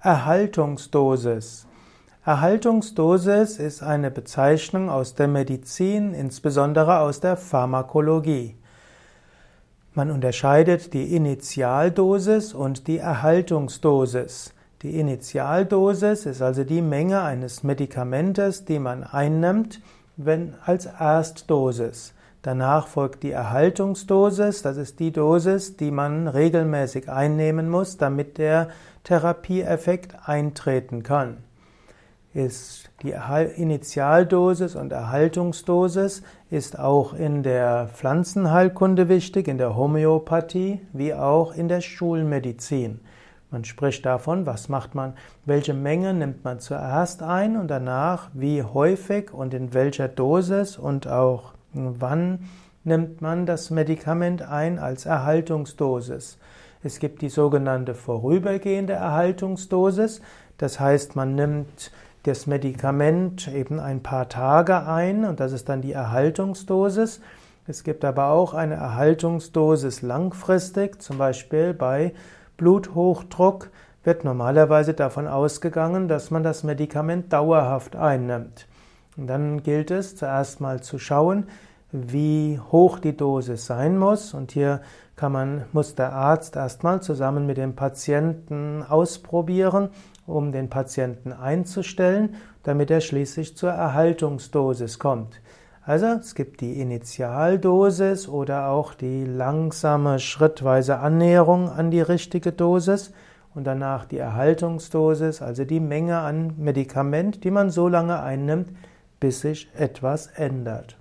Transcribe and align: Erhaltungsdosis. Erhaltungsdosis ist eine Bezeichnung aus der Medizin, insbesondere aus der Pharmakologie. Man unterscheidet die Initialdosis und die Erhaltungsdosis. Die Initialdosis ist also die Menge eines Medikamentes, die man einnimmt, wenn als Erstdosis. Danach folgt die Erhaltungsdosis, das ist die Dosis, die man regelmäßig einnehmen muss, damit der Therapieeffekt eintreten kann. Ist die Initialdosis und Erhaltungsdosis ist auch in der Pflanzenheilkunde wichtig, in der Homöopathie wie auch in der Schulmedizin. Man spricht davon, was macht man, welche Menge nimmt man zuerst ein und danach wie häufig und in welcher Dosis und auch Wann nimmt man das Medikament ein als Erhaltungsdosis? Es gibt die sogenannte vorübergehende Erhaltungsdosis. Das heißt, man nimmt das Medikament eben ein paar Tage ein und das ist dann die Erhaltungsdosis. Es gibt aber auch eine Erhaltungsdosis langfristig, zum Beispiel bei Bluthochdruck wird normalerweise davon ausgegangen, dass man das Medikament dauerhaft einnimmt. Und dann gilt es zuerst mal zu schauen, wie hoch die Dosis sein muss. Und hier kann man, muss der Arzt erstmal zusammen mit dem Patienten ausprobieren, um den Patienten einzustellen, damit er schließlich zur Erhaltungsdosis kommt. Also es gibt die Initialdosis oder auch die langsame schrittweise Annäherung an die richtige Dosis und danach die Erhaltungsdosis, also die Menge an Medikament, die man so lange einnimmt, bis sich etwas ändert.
Erhaltungsdosis. 0.00 1.66
Erhaltungsdosis 2.24 3.58
ist 3.58 3.82
eine 3.82 4.12
Bezeichnung 4.12 4.90
aus 4.90 5.16
der 5.16 5.26
Medizin, 5.26 6.14
insbesondere 6.14 7.00
aus 7.00 7.18
der 7.18 7.36
Pharmakologie. 7.36 8.54
Man 9.94 10.12
unterscheidet 10.12 10.94
die 10.94 11.16
Initialdosis 11.16 12.54
und 12.54 12.86
die 12.86 12.98
Erhaltungsdosis. 12.98 14.54
Die 14.82 15.00
Initialdosis 15.00 16.26
ist 16.26 16.42
also 16.42 16.62
die 16.62 16.82
Menge 16.82 17.22
eines 17.22 17.64
Medikamentes, 17.64 18.64
die 18.64 18.78
man 18.78 19.02
einnimmt, 19.02 19.80
wenn 20.16 20.54
als 20.64 20.86
Erstdosis. 20.86 22.14
Danach 22.42 22.86
folgt 22.86 23.24
die 23.24 23.32
Erhaltungsdosis, 23.32 24.62
das 24.62 24.76
ist 24.76 25.00
die 25.00 25.10
Dosis, 25.10 25.76
die 25.76 25.90
man 25.90 26.28
regelmäßig 26.28 27.08
einnehmen 27.08 27.68
muss, 27.68 27.96
damit 27.96 28.38
der 28.38 28.68
Therapieeffekt 29.02 30.14
eintreten 30.24 31.02
kann. 31.02 31.38
Ist 32.34 32.90
die 33.02 33.14
Initialdosis 33.56 34.76
und 34.76 34.92
Erhaltungsdosis 34.92 36.22
ist 36.50 36.78
auch 36.78 37.12
in 37.12 37.42
der 37.42 37.88
Pflanzenheilkunde 37.92 39.08
wichtig, 39.08 39.48
in 39.48 39.58
der 39.58 39.74
Homöopathie 39.74 40.80
wie 40.92 41.14
auch 41.14 41.52
in 41.54 41.66
der 41.68 41.80
Schulmedizin. 41.80 43.00
Man 43.50 43.64
spricht 43.64 44.04
davon, 44.06 44.46
was 44.46 44.68
macht 44.68 44.94
man, 44.94 45.14
welche 45.46 45.74
Menge 45.74 46.12
nimmt 46.12 46.44
man 46.44 46.60
zuerst 46.60 47.22
ein 47.22 47.56
und 47.56 47.68
danach 47.68 48.28
wie 48.34 48.62
häufig 48.62 49.32
und 49.32 49.54
in 49.54 49.72
welcher 49.74 50.06
Dosis 50.06 50.76
und 50.76 51.08
auch 51.08 51.54
Wann 51.72 52.48
nimmt 52.84 53.20
man 53.20 53.44
das 53.44 53.70
Medikament 53.70 54.42
ein 54.42 54.78
als 54.78 55.06
Erhaltungsdosis? 55.06 56.38
Es 56.82 57.00
gibt 57.00 57.22
die 57.22 57.28
sogenannte 57.28 57.94
vorübergehende 57.94 58.92
Erhaltungsdosis. 58.92 60.20
Das 60.56 60.78
heißt, 60.78 61.16
man 61.16 61.34
nimmt 61.34 61.90
das 62.22 62.46
Medikament 62.46 63.48
eben 63.48 63.80
ein 63.80 64.02
paar 64.02 64.28
Tage 64.28 64.86
ein 64.86 65.24
und 65.24 65.40
das 65.40 65.52
ist 65.52 65.68
dann 65.68 65.82
die 65.82 65.92
Erhaltungsdosis. 65.92 67.20
Es 67.66 67.84
gibt 67.84 68.04
aber 68.04 68.30
auch 68.30 68.54
eine 68.54 68.74
Erhaltungsdosis 68.74 70.02
langfristig, 70.02 71.02
zum 71.02 71.18
Beispiel 71.18 71.74
bei 71.74 72.14
Bluthochdruck 72.56 73.70
wird 74.04 74.24
normalerweise 74.24 74.94
davon 74.94 75.26
ausgegangen, 75.26 76.08
dass 76.08 76.30
man 76.30 76.42
das 76.42 76.64
Medikament 76.64 77.32
dauerhaft 77.32 77.94
einnimmt. 77.94 78.67
Und 79.18 79.26
dann 79.26 79.62
gilt 79.62 79.90
es 79.90 80.16
zuerst 80.16 80.60
mal 80.60 80.80
zu 80.80 80.98
schauen, 80.98 81.48
wie 81.90 82.60
hoch 82.70 82.98
die 82.98 83.16
Dosis 83.16 83.66
sein 83.66 83.98
muss. 83.98 84.32
Und 84.32 84.52
hier 84.52 84.80
kann 85.16 85.32
man, 85.32 85.64
muss 85.72 85.96
der 85.96 86.12
Arzt 86.12 86.54
erstmal 86.54 87.02
zusammen 87.02 87.44
mit 87.44 87.56
dem 87.56 87.74
Patienten 87.74 88.84
ausprobieren, 88.88 89.90
um 90.26 90.52
den 90.52 90.70
Patienten 90.70 91.32
einzustellen, 91.32 92.36
damit 92.62 92.90
er 92.90 93.00
schließlich 93.00 93.56
zur 93.56 93.70
Erhaltungsdosis 93.70 94.98
kommt. 94.98 95.40
Also 95.82 96.06
es 96.06 96.34
gibt 96.34 96.60
die 96.60 96.80
Initialdosis 96.80 98.28
oder 98.28 98.68
auch 98.68 98.94
die 98.94 99.24
langsame 99.24 100.18
schrittweise 100.18 100.98
Annäherung 100.98 101.70
an 101.70 101.90
die 101.90 102.02
richtige 102.02 102.52
Dosis 102.52 103.12
und 103.54 103.64
danach 103.64 104.04
die 104.04 104.18
Erhaltungsdosis, 104.18 105.40
also 105.40 105.64
die 105.64 105.80
Menge 105.80 106.18
an 106.18 106.52
Medikament, 106.58 107.42
die 107.42 107.50
man 107.50 107.70
so 107.70 107.88
lange 107.88 108.20
einnimmt, 108.20 108.68
bis 109.20 109.40
sich 109.40 109.68
etwas 109.74 110.28
ändert. 110.28 110.96